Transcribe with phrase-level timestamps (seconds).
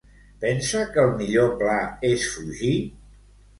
[0.45, 1.77] Pensa que el millor pla
[2.11, 2.75] és fugir?